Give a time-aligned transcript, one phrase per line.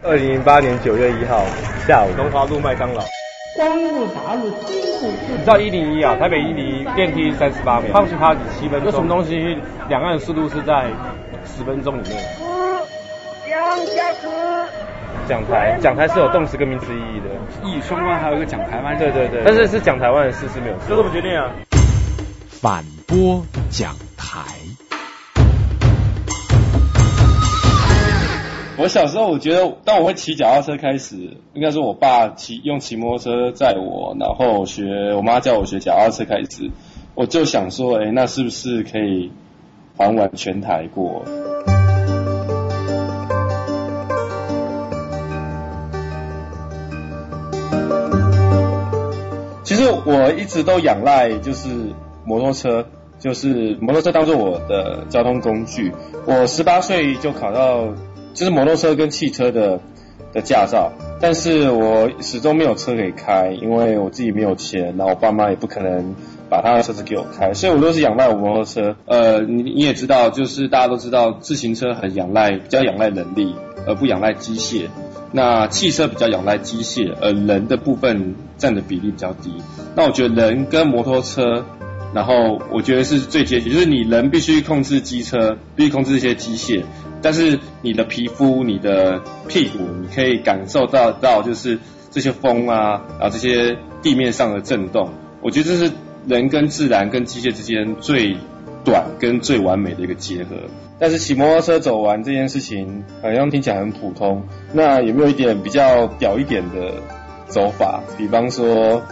[0.00, 1.44] 二零零八年九月一号
[1.86, 3.02] 下午，龙华路麦当劳。
[3.56, 8.86] 光复大路西部你知道一零一啊，台北一零一电梯三十八秒，放弃趴几七分钟。
[8.86, 9.58] 有什么东西
[9.88, 10.86] 两岸的速度是在
[11.44, 12.16] 十分钟里面？
[15.28, 18.96] 讲台，讲台是有动词跟名词意义的，意义双关，还有一个讲台湾。
[18.96, 20.76] 对对对，但是是讲台湾的事是没有。
[20.88, 21.50] 这怎么决定啊？
[22.48, 23.96] 反播讲
[28.80, 31.16] 我小时候，我觉得当我会骑脚踏车开始，
[31.52, 36.70] 应该是我爸骑用骑摩托车载我，然后学我妈教我学脚踏车开始，
[37.16, 39.32] 我就想说，哎，那是不是可以
[39.96, 41.24] 环完全台过？
[49.64, 51.68] 其实我一直都仰赖就是
[52.24, 52.86] 摩托车，
[53.18, 55.92] 就是摩托车当做我的交通工具。
[56.26, 57.88] 我十八岁就考到。
[58.38, 59.80] 就是摩托车跟汽车的
[60.32, 66.14] 的驾照，但是我始终没有车可以开，因为我自己没有钱，然后我爸妈也不可能
[66.48, 68.94] 把他的车子给我开，所以我都是仰赖我摩托车。
[69.06, 73.56] 呃，你你也知道，就是大家都知道，自行车很仰赖，比较仰赖能力，
[73.88, 74.86] 而不仰赖机械。
[75.32, 79.52] 那汽车比较仰赖机械，而人的部分占的比例比较低。
[79.96, 81.64] 那我觉得人跟摩托车，
[82.14, 86.82] 然后我觉得是最接近，就是你人必须控制机车，必须控制一些机械。
[87.20, 91.78] 但是你的皮肤、你的屁股，你可以感受到到就是
[92.10, 95.10] 这些风啊，然后这些地面上的震动，
[95.42, 95.92] 我觉得这是
[96.26, 98.36] 人跟自然跟机械之间最
[98.84, 100.56] 短跟最完美的一个结合。
[101.00, 104.44] 但是骑摩托车走完这件事情，好像听起来很普通。
[104.72, 106.94] 那有没有一点比较屌一点的
[107.46, 108.00] 走法？
[108.16, 109.02] 比方说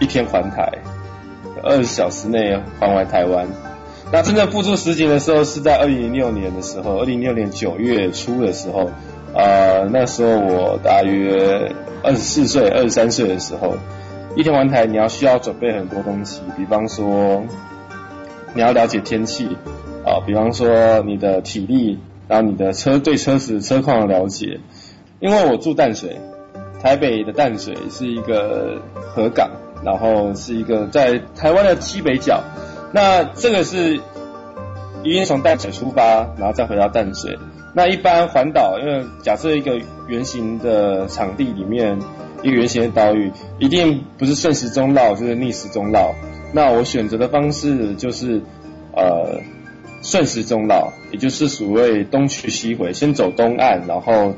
[0.00, 0.70] 一天环台，
[1.62, 3.46] 二十小时内环完台湾。
[4.12, 8.90] 那真正付出实情的时候是在二零零六年的时候，二零零六年九月初的时候，
[9.34, 13.74] 呃，那时候我大约二十四岁、二十三岁的时候，
[14.36, 17.42] 一天玩台你要需要准备很多东西，比方说
[18.54, 19.56] 你要了解天气
[20.04, 21.98] 啊，比方说你的体力，
[22.28, 24.60] 然后你的车对车子车况的了解，
[25.20, 26.18] 因为我住淡水，
[26.82, 29.50] 台北的淡水是一个河港，
[29.84, 32.42] 然后是一个在台湾的西北角。
[32.92, 34.00] 那这个是
[35.02, 37.38] 一定从淡水出发，然后再回到淡水。
[37.74, 41.98] 那一般环岛，因为假设一个圆形的场地里面，
[42.42, 46.14] 一个圆形的岛屿，一定不是顺时钟绕，就是逆时钟绕。
[46.52, 48.42] 那我选择的方式就是
[48.94, 49.40] 呃
[50.02, 54.34] 顺时钟绕，也就是所谓东去西回，先走东岸，然后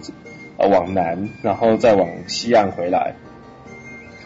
[0.57, 3.17] 呃往南，然后再往西岸回来。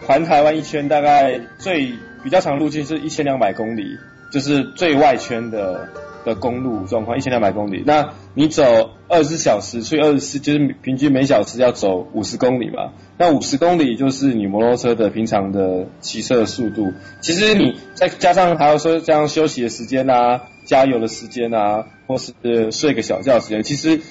[0.07, 1.93] 环台湾一圈大概最
[2.23, 3.97] 比较长路径是一千两百公里。
[4.31, 5.89] 就是最外圈的
[6.27, 7.83] 的公路状况，一千两百公里。
[7.87, 12.93] 那你走二十四小时，所以二十四就是平均每小时要走五十公里嘛。
[13.17, 16.93] 那五十公里就是你摩托车的平常的骑车的速度。
[17.23, 22.35] 其实你再加上还要说这样休息的时间啊，加油的时间啊，或是
[22.71, 24.03] 睡个小觉时间，其实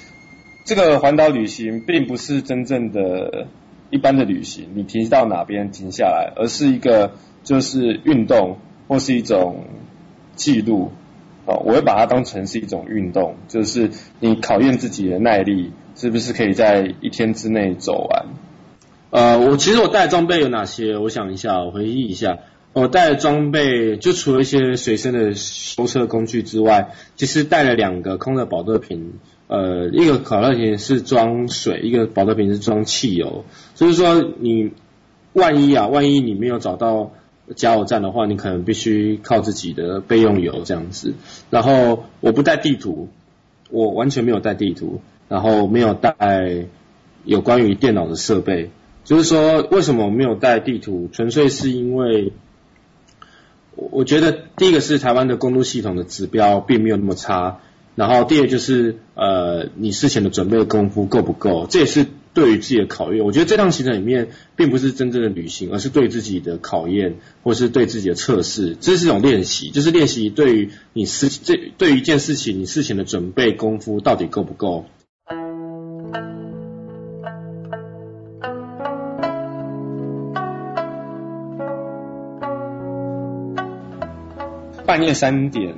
[0.65, 3.45] 这个环岛旅行并不是真正的
[3.89, 9.65] 一般的旅行，你停到哪边停下来，而是一个就是运动或是一种。
[10.37, 10.91] 记录，
[11.47, 13.89] 哦，我会把它当成是一种运动，就是
[14.19, 18.25] 你考验自己的耐力，是不是可以在一天之内走完？
[19.09, 20.99] 呃，我其实我带的装备有哪些？
[20.99, 22.37] 我想一下，我回忆一下，
[22.73, 29.13] 我带的装备就除了一些随身的修车工具之外，其实带了两个空的保特瓶，
[29.47, 34.71] 呃，一个可乐瓶是装水，一个保特瓶是装汽油，就是说你
[35.33, 37.11] 万一啊，万一你没有找到。
[37.55, 41.13] 加油站的话，你可能必须靠自己的备用油这样子。
[41.49, 43.07] 然后我不带地图，
[43.69, 44.99] 我完全没有带地图，
[45.29, 46.65] 然后没有带
[47.23, 48.69] 有关于电脑的设备。
[49.05, 51.07] 就是说，为什么我没有带地图？
[51.13, 52.33] 纯粹是因为，
[53.75, 57.59] 我我觉得第一个是台湾的公路系统的指标并没有那么差。
[57.97, 61.67] 然后第二就是呃，你事前的准备功夫够不够？
[61.69, 62.05] 这也是。
[62.33, 68.77] 对于自己的考验，我觉得这趟行程里面并不是真正的旅行，而是对自己的考验，或是对自己的测试。
[68.79, 74.85] 这是一种练习，就是练习对于你事这对于一件事情你事前的准备功夫到底够不够。
[84.85, 85.73] 半夜三点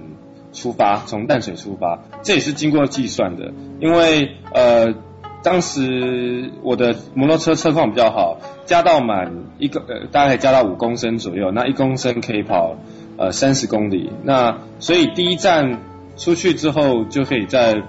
[0.54, 4.94] 出发，从淡水出发，这也是经过计算的，因为呃。
[5.42, 12.76] 当时我的摩托车车况比较好，加到满一个呃，大概加到五公升左右，那一公升可以跑
[13.18, 14.12] 呃三十公里。
[14.22, 15.80] 那所以第一站
[16.18, 17.82] 出去之后，就可以在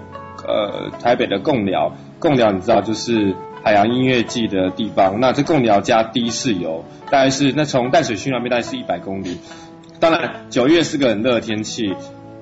[0.47, 3.35] 呃台北的贡寮，贡寮你知道就是
[3.65, 5.19] 海洋音乐季的地方。
[5.19, 9.39] 那这贡寮加的士油，大概是那从淡水去那边大概是一百公里。
[9.99, 11.93] 当然九月是个很热的天气，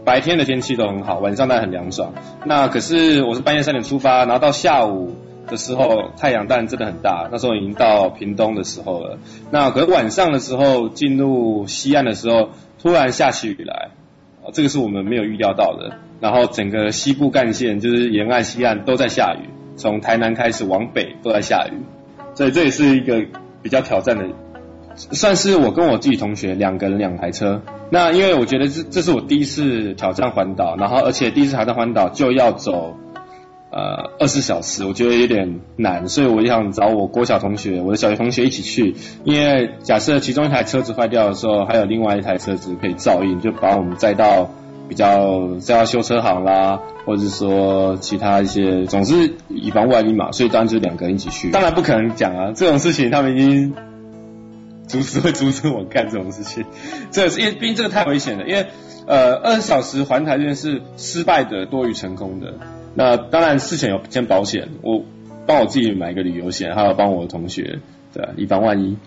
[0.05, 2.13] 白天的天气都很好，晚上当然很凉爽。
[2.45, 5.13] 那可是我是半夜三点出发，然后到下午
[5.47, 9.19] 的时候太阳当然真的很大，那时候已经到屏东的时候了。
[9.51, 12.49] 那可是晚上的时候进入西岸的时候，
[12.81, 13.89] 突然下起雨来，
[14.53, 15.97] 这个是我们没有预料到的。
[16.21, 19.47] 然后整个西部干线就是沿岸西岸都在下雨，
[19.77, 21.81] 从台南开始往北都在下雨，
[22.35, 23.25] 所以这也是一个
[23.61, 24.25] 比较挑战的，
[24.95, 27.61] 算是我跟我自己同学两个人两台车。
[27.89, 32.97] 那因为我觉得这这是我第一次挑战环岛，然后而且第一次挑战环岛就要走
[33.71, 44.49] 呃二十小时，我觉得有点难，所以我就想找我郭小同学，我的小学同学一起去，因为假设其中一台车子坏掉的时候，还有另外一台车子可以照应，就把我们载到。
[44.89, 51.51] 比较在要修车行啦，或者是说其他一些，总之以防万一嘛，所以当然就两个人一起去。
[51.51, 53.75] 当然不可能讲啊，这种事情他们已经
[54.89, 56.65] 阻止会阻止我干这种事情。
[57.11, 58.67] 这是因为毕竟这个太危险了，因为
[59.07, 62.55] 呃二十小时环台这件事失败的多于成功的。
[62.93, 65.05] 那当然事前有先保险，我
[65.47, 67.79] 帮我自己买一个旅游险，还有帮我的同学，
[68.13, 68.97] 对，以防万一。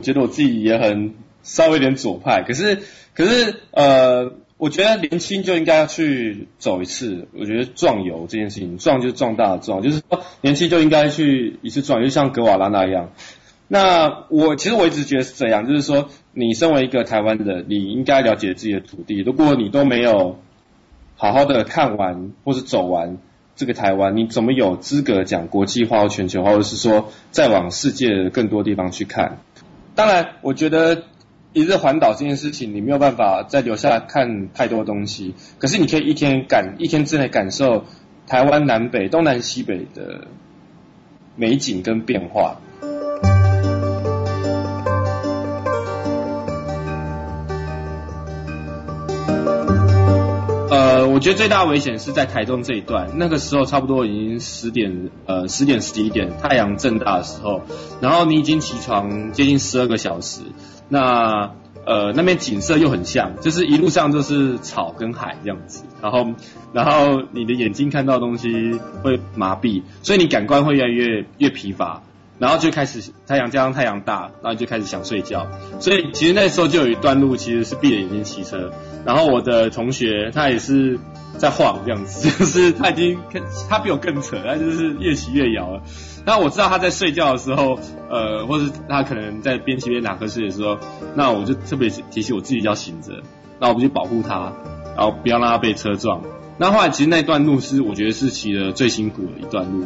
[0.00, 2.78] 觉得我自己也很稍微有点左派，可是
[3.14, 4.34] 可是呃。
[4.58, 7.26] 我觉得年轻就应该要去走一次。
[7.36, 13.10] 我觉得壮游这件事情，壮就是壮大的壮，就是说年轻就应该去一次壮，就像格瓦拉那一样。
[13.68, 19.20] 那我其实我一直觉得是这样，就是说你身为一个台湾的，你应该了解自己的土地。
[19.22, 20.38] 如果你都没有
[21.16, 23.18] 好好的看完或是走完
[23.56, 29.38] 这个台湾，你怎么有资格讲国际化或全球化，或者是说再往世界的更多地方去看？
[29.94, 31.04] 当然，我觉得。
[31.54, 35.34] 一日环岛这件事情，你没有办法再留下来看太多东西。
[35.58, 37.84] 可是你可以一天感一天之内感受
[38.26, 40.28] 台湾南北、东南西北的
[41.36, 42.56] 美景跟变化。
[51.12, 57.60] 我觉得最大危险是在台中这一段，那个时候差不多已经十点呃十点十一点，太阳正大的时候，
[58.00, 60.40] 然后你已经起床接近十二个小时。
[60.88, 61.52] 那
[61.84, 66.32] 呃那边景色又很像，就是一路上都是草跟海这样子，然后
[66.72, 72.02] 然后你的眼睛看到东西会麻痹，所以你感官会越来越越疲乏，
[72.38, 75.46] 然后就开始太阳加上太阳大，然后就开始想睡觉，
[75.80, 78.72] 所以其实那时候就有一段路其实是闭着眼睛骑车，
[79.04, 80.98] 然后我的同学他也是
[81.38, 83.18] 在晃这样子， 就是他已经
[83.68, 85.82] 他比我更扯，他就是越骑越摇了。
[86.24, 90.78] 那我知道他在睡觉的时候，呃，或者他可能在边骑边打瞌睡的时候，
[91.14, 93.22] 那我就特别提醒我自己要醒着，
[93.58, 94.52] 那我们就保护他，
[94.96, 96.22] 然后不要让他被车撞。
[96.58, 99.84] 那后来其实那段路是我觉得是骑的最辛苦的一段路。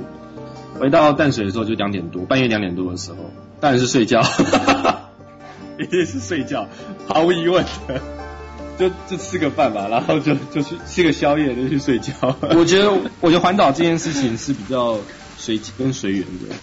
[0.78, 3.16] 回到淡水的时候就两点多，半夜两点多的时候，
[3.60, 4.22] 当然是睡觉，
[5.78, 6.68] 一定是睡觉，
[7.06, 8.00] 毫无疑问的，
[8.78, 12.12] 就就吃个饭吧，然后就就去吃个宵夜就去睡觉。
[12.54, 12.90] 我觉得
[13.20, 14.98] 我觉得环岛这件事情是比较。
[15.38, 16.56] 随机跟随缘的，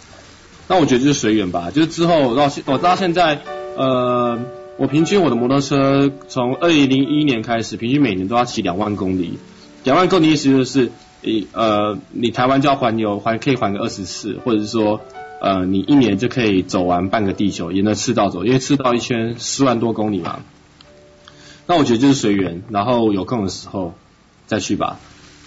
[0.68, 1.70] 那我觉得就是随缘吧。
[1.70, 3.40] 就是之后到现我到现在，
[3.78, 4.40] 呃，
[4.78, 9.38] 我平均我的摩托车从二零零一年开始，平均每年都要骑两万公里。
[9.84, 10.92] 两万公里意思就是，
[11.24, 15.02] 你呃，你台湾就要环游，环可以环个二十次，或者是说，
[15.42, 20.42] 呃，你一年就可以走完半个地球，沿着赤道走，因为赤道一圈四万多公里嘛。
[21.66, 23.94] 那我觉得就是随缘，然后有空的时候
[24.48, 25.00] 再去吧。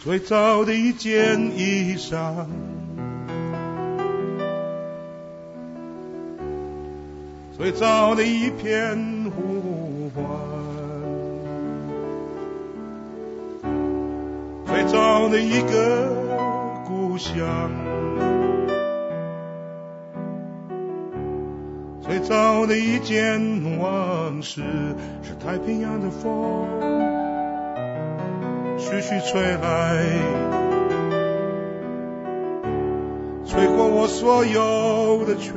[0.02, 2.46] 最早的一件衣裳。
[7.58, 10.24] 最早的一片呼唤，
[15.26, 16.08] 最早的一个
[16.86, 17.36] 故乡，
[22.00, 24.62] 最早的一件往事，
[25.24, 26.68] 是太平洋的风，
[28.78, 30.04] 徐徐吹来，
[33.44, 35.52] 吹过我所有的全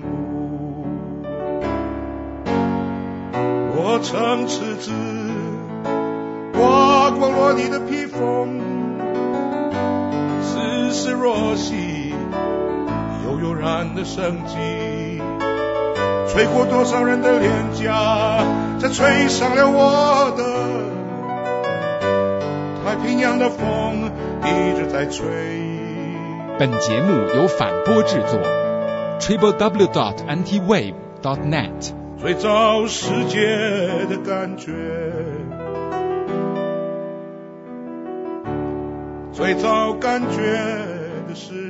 [0.00, 0.86] 部。
[3.74, 4.92] 我曾赤子
[6.52, 8.60] 刮光了你的披风，
[10.88, 12.14] 丝丝若细，
[13.22, 14.56] 悠悠然的生机，
[16.26, 18.38] 吹过多少人的脸颊，
[18.78, 20.44] 才吹上了我的。
[22.82, 24.10] 太平洋的风
[24.42, 25.26] 一直在吹。
[26.58, 28.40] 本节目由反播制作
[29.20, 31.92] ，triple w dot anti wave dot net。
[32.18, 33.36] 最早世界
[34.08, 34.72] 的感觉，
[39.38, 40.36] 最早感觉
[41.28, 41.67] 的是。